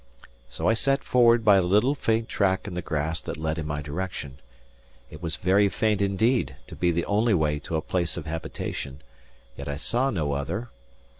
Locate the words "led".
3.37-3.59